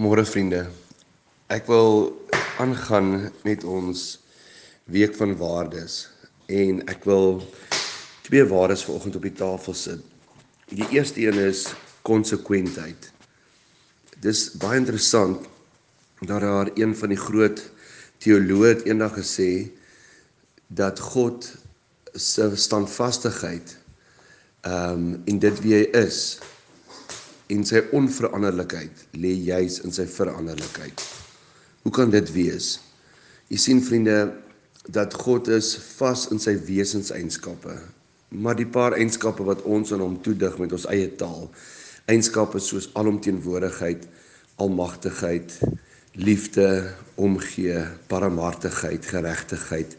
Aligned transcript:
Môre 0.00 0.22
vriende. 0.24 0.70
Ek 1.52 1.66
wil 1.68 2.14
aangaan 2.56 3.26
met 3.44 3.60
ons 3.68 4.22
week 4.88 5.12
van 5.18 5.34
waardes 5.36 6.06
en 6.48 6.78
ek 6.88 7.04
wil 7.04 7.42
twee 8.24 8.46
waardes 8.48 8.86
vanoggend 8.88 9.18
op 9.20 9.26
die 9.28 9.34
tafel 9.36 9.76
sit. 9.76 10.00
Die 10.72 10.88
eerste 10.96 11.20
een 11.20 11.36
is 11.36 11.66
konsekwentheid. 12.08 13.10
Dis 14.24 14.46
baie 14.56 14.80
interessant 14.80 15.44
dat 16.24 16.40
daar 16.40 16.72
een 16.72 16.96
van 16.96 17.12
die 17.12 17.20
groot 17.20 17.60
teoloë 18.24 18.86
eendag 18.88 19.18
gesê 19.20 19.68
dat 20.72 21.04
God 21.12 21.50
se 22.16 22.48
standvastigheid 22.56 23.76
ehm 24.64 25.04
um, 25.04 25.22
en 25.28 25.38
dit 25.44 25.60
wie 25.60 25.76
hy 25.82 25.84
is 26.00 26.40
en 27.52 27.66
sy 27.68 27.82
onveranderlikheid 27.96 29.04
lê 29.20 29.34
juis 29.48 29.80
in 29.84 29.92
sy 29.92 30.06
veranderlikheid. 30.08 31.04
Hoe 31.82 31.92
kan 31.92 32.12
dit 32.12 32.30
wees? 32.32 32.78
Jy 33.52 33.58
sien 33.60 33.82
vriende 33.84 34.16
dat 34.88 35.14
God 35.14 35.50
is 35.52 35.74
vas 35.98 36.28
in 36.32 36.40
sy 36.42 36.54
wesenseienskappe. 36.66 37.74
Maar 38.32 38.56
die 38.56 38.68
paar 38.72 38.96
eienskappe 38.96 39.44
wat 39.44 39.62
ons 39.68 39.92
aan 39.92 40.02
hom 40.02 40.16
toedig 40.24 40.56
met 40.58 40.72
ons 40.72 40.88
eie 40.90 41.10
taal, 41.20 41.50
eienskappe 42.10 42.62
soos 42.62 42.88
alomteenwoordigheid, 42.98 44.06
almagtigheid, 44.62 45.52
liefde, 46.16 46.94
omgee, 47.20 47.84
barmhartigheid, 48.08 49.06
geregtigheid. 49.06 49.94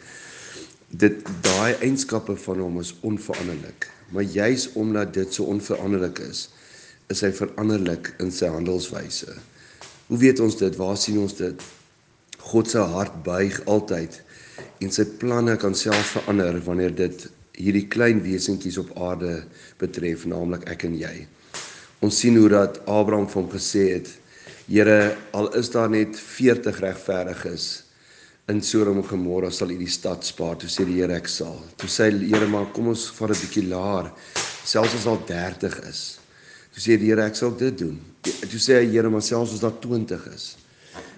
Dit 0.90 1.24
daai 1.46 1.78
eienskappe 1.80 2.36
van 2.48 2.66
hom 2.66 2.82
is 2.82 2.96
onveranderlik. 3.06 3.90
Maar 4.14 4.28
juis 4.30 4.68
omdat 4.78 5.14
dit 5.14 5.34
so 5.34 5.48
onveranderlik 5.50 6.20
is, 6.26 6.48
is 7.12 7.24
hy 7.26 7.32
veranderlik 7.36 8.14
in 8.24 8.32
sy 8.32 8.50
handelswyse. 8.52 9.34
Hoe 10.08 10.20
weet 10.20 10.40
ons 10.44 10.56
dit? 10.60 10.76
Waar 10.80 10.98
sien 11.00 11.20
ons 11.24 11.36
dit? 11.38 11.64
God 12.44 12.70
se 12.70 12.84
hart 12.96 13.24
buig 13.26 13.60
altyd 13.72 14.20
en 14.84 14.92
sy 14.92 15.06
planne 15.20 15.56
kan 15.60 15.76
self 15.78 16.16
verander 16.18 16.60
wanneer 16.66 16.94
dit 16.96 17.26
hierdie 17.58 17.86
klein 17.92 18.20
wesentjies 18.24 18.80
op 18.82 18.92
aarde 18.98 19.44
betref, 19.82 20.26
naamlik 20.30 20.66
ek 20.72 20.88
en 20.90 20.98
jy. 20.98 21.14
Ons 22.04 22.20
sien 22.20 22.36
hoe 22.38 22.50
dat 22.52 22.82
Abraham 22.90 23.30
hom 23.32 23.50
gesê 23.52 23.94
het: 23.94 24.10
"Here, 24.68 25.16
al 25.34 25.54
is 25.56 25.70
daar 25.70 25.90
net 25.90 26.20
40 26.20 26.80
regverdiges 26.80 27.84
in 28.48 28.62
Sodom 28.62 28.98
en 28.98 29.08
Gomorra 29.08 29.50
sal 29.52 29.72
U 29.72 29.78
die 29.78 29.88
stad 29.88 30.26
spaar." 30.26 30.58
Toe 30.58 30.70
sê 30.70 30.86
die 30.86 31.00
Here: 31.00 31.16
"Ek 31.16 31.28
sal." 31.28 31.62
Toe 31.78 31.90
sê 31.90 32.12
die 32.12 32.34
Here: 32.34 32.48
"Maar 32.48 32.72
kom 32.74 32.88
ons 32.88 33.10
vat 33.12 33.30
'n 33.30 33.40
bietjie 33.40 33.68
laer, 33.70 34.12
selfs 34.66 34.96
as 34.96 35.06
al 35.06 35.24
30 35.26 35.80
is." 35.90 36.23
Toe 36.74 36.82
sê 36.82 36.98
die 36.98 37.12
Here 37.12 37.26
ek 37.28 37.38
sal 37.38 37.54
dit 37.58 37.76
doen. 37.78 38.00
Toe 38.24 38.62
sê 38.62 38.80
hy 38.82 38.90
Here 38.92 39.10
maar 39.14 39.26
selfs 39.26 39.54
as 39.54 39.64
daar 39.64 39.76
20 39.84 40.28
is. 40.34 40.54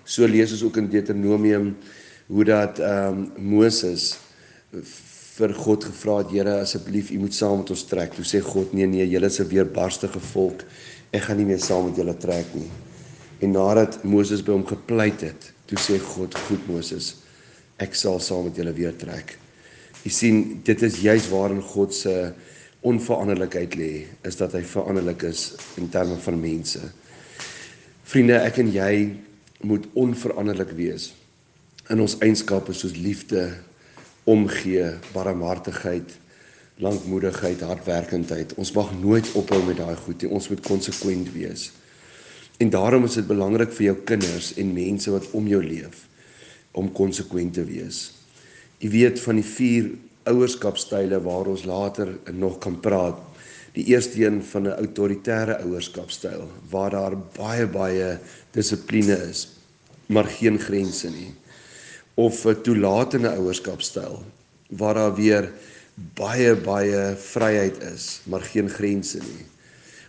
So 0.06 0.28
lees 0.28 0.54
ons 0.56 0.66
ook 0.68 0.78
in 0.82 0.90
Deuteronomium 0.92 1.74
hoe 2.28 2.46
dat 2.48 2.82
ehm 2.82 3.24
um, 3.24 3.52
Moses 3.56 4.16
vir 5.36 5.54
God 5.56 5.84
gevra 5.88 6.18
het 6.24 6.34
Here 6.34 6.60
asseblief 6.64 7.12
u 7.12 7.20
moet 7.24 7.36
saam 7.36 7.62
met 7.62 7.72
ons 7.72 7.86
trek. 7.88 8.16
Toe 8.16 8.26
sê 8.28 8.42
God 8.44 8.74
nee 8.74 8.88
nee 8.88 9.08
julle 9.08 9.32
is 9.32 9.40
'n 9.40 9.48
weerbarstige 9.48 10.20
volk. 10.34 10.66
Ek 11.12 11.24
gaan 11.28 11.38
nie 11.38 11.46
meer 11.46 11.60
saam 11.60 11.86
met 11.90 11.98
julle 11.98 12.18
trek 12.18 12.46
nie. 12.56 12.70
En 13.40 13.52
nadat 13.52 14.04
Moses 14.04 14.42
by 14.42 14.52
hom 14.52 14.66
gepleit 14.66 15.22
het, 15.22 15.52
toe 15.68 15.78
sê 15.78 16.00
God 16.00 16.36
goed 16.48 16.68
Moses 16.68 17.16
ek 17.78 17.96
sal 17.96 18.20
saam 18.20 18.46
met 18.48 18.56
julle 18.56 18.74
weer 18.74 18.96
trek. 18.96 19.38
Jy 20.06 20.12
sien 20.12 20.62
dit 20.64 20.82
is 20.82 21.02
juis 21.02 21.28
waarin 21.32 21.62
God 21.62 21.94
se 21.94 22.34
onveranderlikheid 22.86 23.76
lê, 23.80 23.92
is 24.28 24.38
dat 24.38 24.54
hy 24.54 24.62
veranderlik 24.68 25.26
is 25.26 25.54
in 25.82 25.90
terme 25.90 26.18
van 26.22 26.38
mense. 26.40 26.82
Vriende, 28.06 28.38
ek 28.46 28.60
en 28.62 28.70
jy 28.74 28.92
moet 29.66 29.88
onveranderlik 29.98 30.76
wees 30.78 31.10
in 31.94 32.02
ons 32.02 32.18
eienskappe 32.26 32.74
soos 32.74 32.96
liefde, 32.98 33.48
omgee, 34.26 34.88
barmhartigheid, 35.14 36.16
lankmoedigheid, 36.82 37.62
hardwerkendheid. 37.62 38.56
Ons 38.58 38.74
mag 38.76 38.90
nooit 39.00 39.28
ophou 39.38 39.62
met 39.68 39.78
daai 39.78 39.96
goed 40.02 40.24
nie. 40.24 40.32
Ons 40.34 40.50
moet 40.50 40.64
konsekwent 40.66 41.30
wees. 41.36 41.70
En 42.58 42.72
daarom 42.74 43.06
is 43.06 43.18
dit 43.20 43.28
belangrik 43.28 43.74
vir 43.76 43.90
jou 43.92 43.96
kinders 44.08 44.54
en 44.60 44.74
mense 44.74 45.12
wat 45.12 45.30
om 45.38 45.48
jou 45.50 45.62
leef 45.64 46.06
om 46.76 46.90
konsekwent 46.92 47.54
te 47.56 47.64
wees. 47.64 48.10
Jy 48.84 48.90
weet 48.92 49.22
van 49.24 49.38
die 49.40 49.48
ouerskapstyle 50.30 51.22
waar 51.22 51.50
ons 51.52 51.66
later 51.66 52.10
nog 52.34 52.58
kan 52.64 52.80
praat. 52.80 53.20
Die 53.76 53.86
eerste 53.92 54.26
een 54.26 54.42
van 54.44 54.68
'n 54.68 54.78
autoritaire 54.78 55.58
ouerskapstyl 55.62 56.48
waar 56.70 56.90
daar 56.90 57.18
baie 57.38 57.68
baie 57.68 58.20
dissipline 58.52 59.18
is, 59.30 59.48
maar 60.06 60.26
geen 60.26 60.60
grense 60.60 61.10
nie. 61.10 61.34
Of 62.14 62.46
'n 62.46 62.62
toelatende 62.62 63.30
ouerskapstyl 63.30 64.24
waar 64.70 64.94
daar 64.94 65.16
weer 65.16 65.52
baie 65.96 66.56
baie 66.56 67.16
vryheid 67.18 67.84
is, 67.94 68.22
maar 68.24 68.42
geen 68.42 68.70
grense 68.70 69.18
nie. 69.18 69.46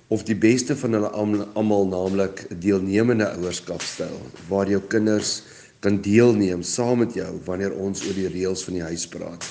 Of 0.09 0.23
die 0.23 0.37
beste 0.37 0.77
van 0.77 0.93
hulle 0.93 1.11
almal 1.55 1.87
naamlik 1.87 2.47
'n 2.51 2.59
deelnemende 2.59 3.29
ouerskapstyl 3.31 4.21
waar 4.49 4.69
jou 4.69 4.83
kinders 4.89 5.43
kan 5.81 6.01
deelneem 6.01 6.63
saam 6.63 6.99
met 6.99 7.15
jou 7.15 7.41
wanneer 7.45 7.73
ons 7.73 8.07
oor 8.07 8.15
die 8.15 8.29
reëls 8.29 8.65
van 8.65 8.75
die 8.75 8.83
huis 8.83 9.07
praat 9.09 9.45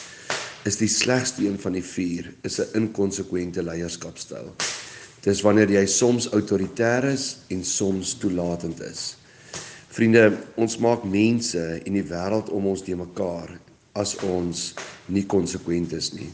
is 0.65 0.79
die 0.81 0.89
slegste 0.89 1.45
een 1.45 1.59
van 1.61 1.75
die 1.77 1.83
vier 1.85 2.31
is 2.41 2.59
'n 2.59 2.73
inkonsekwente 2.73 3.63
leierskapstyl. 3.63 4.53
Dis 5.21 5.41
wanneer 5.41 5.69
jy 5.69 5.85
soms 5.85 6.27
autoritair 6.27 7.03
is 7.03 7.37
en 7.49 7.63
soms 7.63 8.13
toelatend 8.13 8.81
is. 8.81 9.15
Vriende, 9.89 10.37
ons 10.55 10.77
maak 10.77 11.03
mense 11.03 11.81
en 11.85 11.93
die 11.93 12.03
wêreld 12.03 12.49
om 12.49 12.65
ons 12.65 12.81
te 12.81 12.95
mekaar 12.95 13.59
as 13.93 14.15
ons 14.15 14.73
nie 15.05 15.25
konsekwent 15.25 15.93
is 15.93 16.13
nie. 16.13 16.29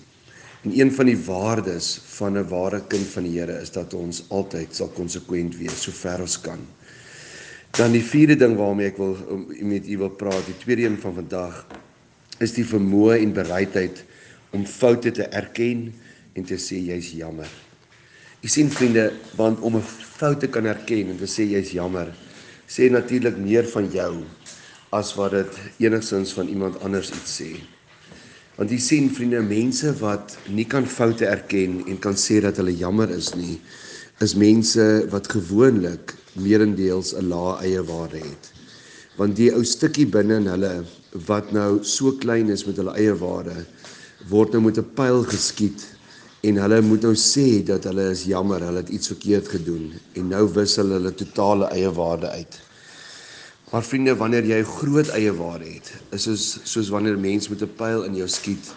En 0.63 0.79
een 0.79 0.91
van 0.91 1.05
die 1.05 1.17
waardes 1.17 1.99
van 2.17 2.37
'n 2.37 2.47
ware 2.47 2.81
kind 2.87 3.07
van 3.07 3.23
die 3.23 3.39
Here 3.39 3.61
is 3.61 3.71
dat 3.71 3.93
ons 3.93 4.23
altyd 4.29 4.75
sal 4.75 4.87
konsekwent 4.87 5.57
wees 5.57 5.81
sover 5.81 6.21
ons 6.21 6.41
kan. 6.41 6.59
Dan 7.71 7.91
die 7.91 8.03
vierde 8.03 8.35
ding 8.35 8.57
waarmee 8.57 8.87
ek 8.87 8.97
wil 8.97 9.17
met 9.61 9.87
u 9.87 9.97
wil 9.97 10.09
praat, 10.09 10.45
die 10.45 10.57
tweede 10.57 10.83
een 10.83 10.97
van 10.97 11.13
vandag 11.13 11.67
is 12.39 12.53
die 12.53 12.65
vermoë 12.65 13.21
en 13.21 13.33
bereidheid 13.33 14.03
om 14.51 14.65
foute 14.65 15.11
te 15.11 15.27
erken 15.31 15.89
en 16.33 16.45
te 16.47 16.57
sê 16.59 16.79
jy's 16.79 17.11
jammer. 17.15 17.49
Jy 18.41 18.49
sien 18.49 18.71
vriende, 18.73 19.11
want 19.37 19.59
om 19.61 19.75
'n 19.77 19.85
fout 20.17 20.39
te 20.39 20.47
kan 20.47 20.65
erken 20.65 21.09
en 21.09 21.17
te 21.17 21.27
sê 21.27 21.45
jy's 21.45 21.71
jammer, 21.71 22.13
sê 22.67 22.89
natuurlik 22.89 23.37
meer 23.37 23.63
van 23.63 23.89
jou 23.91 24.23
as 24.91 25.15
wat 25.15 25.31
dit 25.31 25.59
enigsins 25.87 26.33
van 26.33 26.47
iemand 26.47 26.81
anders 26.83 27.11
iets 27.11 27.41
sê. 27.41 27.51
Want 28.57 28.71
jy 28.71 28.77
sien 28.77 29.09
vriende, 29.09 29.41
mense 29.41 29.93
wat 29.99 30.37
nie 30.47 30.65
kan 30.65 30.85
foute 30.85 31.25
erken 31.25 31.83
en 31.87 31.99
kan 31.99 32.13
sê 32.13 32.41
dat 32.41 32.57
hulle 32.57 32.75
jammer 32.75 33.09
is 33.09 33.33
nie, 33.35 33.59
is 34.21 34.35
mense 34.35 35.07
wat 35.09 35.29
gewoonlik 35.31 36.15
meerendeels 36.35 37.13
'n 37.13 37.29
lae 37.29 37.55
eie 37.63 37.83
waarde 37.83 38.17
het. 38.17 38.51
Want 39.17 39.35
die 39.35 39.51
ou 39.53 39.63
stukkie 39.63 40.05
binne 40.05 40.35
in 40.35 40.47
hulle 40.47 40.83
wat 41.27 41.51
nou 41.51 41.83
so 41.83 42.11
klein 42.11 42.49
is 42.49 42.65
met 42.65 42.77
hulle 42.77 42.93
eie 42.95 43.15
waarde, 43.15 43.65
word 44.29 44.51
nou 44.51 44.61
met 44.61 44.77
'n 44.77 44.93
pyl 44.95 45.23
geskiet 45.23 45.87
en 46.41 46.57
hulle 46.57 46.81
moet 46.81 47.01
nou 47.01 47.15
sê 47.15 47.63
dat 47.63 47.83
hulle 47.83 48.09
is 48.11 48.23
jammer, 48.23 48.61
hulle 48.61 48.81
het 48.81 48.89
iets 48.89 49.07
verkeerd 49.07 49.47
gedoen 49.47 49.93
en 50.13 50.27
nou 50.27 50.47
wissel 50.53 50.89
hulle 50.89 51.13
totale 51.13 51.65
eie 51.65 51.91
waarde 51.91 52.29
uit. 52.29 52.59
Maar 53.71 53.83
vriende, 53.83 54.15
wanneer 54.15 54.43
jy 54.43 54.63
groot 54.67 55.07
eie 55.15 55.31
waarde 55.31 55.65
het, 55.65 55.91
is 56.11 56.23
soos 56.23 56.59
soos 56.63 56.89
wanneer 56.89 57.17
mens 57.17 57.49
met 57.49 57.61
'n 57.61 57.75
pyl 57.77 58.03
in 58.03 58.15
jou 58.15 58.27
skiet. 58.27 58.73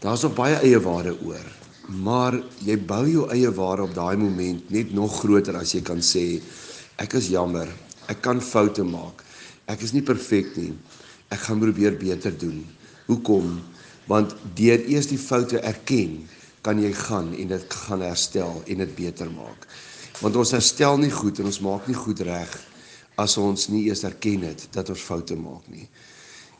Daar's 0.00 0.22
nog 0.22 0.34
baie 0.34 0.54
eie 0.54 0.80
waarde 0.80 1.16
oor. 1.24 1.46
Maar 1.88 2.42
jy 2.64 2.76
bou 2.78 3.08
jou 3.08 3.30
eie 3.30 3.50
waarde 3.50 3.82
op 3.82 3.94
daai 3.94 4.16
oomblik 4.16 4.68
net 4.68 4.92
nog 4.92 5.18
groter 5.20 5.56
as 5.56 5.72
jy 5.72 5.80
kan 5.80 6.00
sê 6.00 6.42
ek 6.96 7.14
is 7.14 7.28
jammer. 7.28 7.68
Ek 8.08 8.20
kan 8.22 8.40
foute 8.40 8.84
maak. 8.84 9.24
Ek 9.66 9.80
is 9.82 9.92
nie 9.92 10.02
perfek 10.02 10.56
nie. 10.56 10.72
Ek 11.32 11.38
gaan 11.38 11.60
probeer 11.60 11.96
beter 11.96 12.38
doen. 12.38 12.66
Hoekom? 13.06 13.62
Want 14.10 14.34
deur 14.54 14.80
eers 14.90 15.08
die 15.08 15.20
foute 15.20 15.60
erken 15.64 16.24
kan 16.64 16.80
jy 16.80 16.92
gaan 16.96 17.32
en 17.36 17.50
dit 17.52 17.76
gaan 17.86 18.04
herstel 18.04 18.62
en 18.64 18.82
dit 18.84 18.94
beter 18.96 19.30
maak. 19.32 19.66
Want 20.20 20.36
ons 20.40 20.54
herstel 20.56 20.98
nie 21.00 21.12
goed 21.12 21.40
en 21.40 21.50
ons 21.50 21.60
maak 21.64 21.88
nie 21.88 21.96
goed 21.98 22.20
reg 22.24 22.52
as 23.20 23.36
ons 23.40 23.68
nie 23.70 23.84
eers 23.88 24.04
erken 24.08 24.46
het 24.48 24.66
dat 24.74 24.90
ons 24.92 25.06
foute 25.08 25.36
maak 25.36 25.66
nie. 25.72 25.88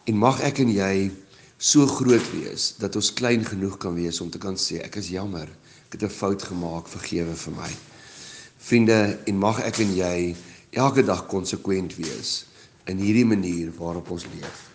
En 0.09 0.21
mag 0.21 0.41
ek 0.45 0.61
en 0.65 0.73
jy 0.73 1.11
so 1.59 1.87
groot 1.89 2.27
wees 2.35 2.75
dat 2.81 2.97
ons 3.01 3.13
klein 3.17 3.45
genoeg 3.47 3.79
kan 3.81 3.97
wees 3.97 4.21
om 4.21 4.31
te 4.31 4.41
kan 4.43 4.59
sê 4.61 4.83
ek 4.85 4.99
is 5.01 5.13
jammer 5.15 5.49
ek 5.87 5.97
het 5.97 6.05
'n 6.05 6.19
fout 6.21 6.43
gemaak 6.43 6.89
vergewe 6.89 7.35
vir 7.35 7.55
my. 7.55 7.71
Vriende 8.59 9.19
en 9.27 9.39
mag 9.39 9.61
ek 9.61 9.81
en 9.81 9.97
jy 9.97 10.37
elke 10.73 11.03
dag 11.03 11.27
konsekwent 11.27 11.97
wees 11.97 12.45
in 12.87 12.99
hierdie 12.99 13.25
manier 13.25 13.73
waarop 13.79 14.11
ons 14.11 14.27
leef 14.35 14.74